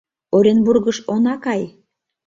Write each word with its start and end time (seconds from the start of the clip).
Оренбургыш 0.35 0.97
она 1.13 1.35
кай... 1.43 1.63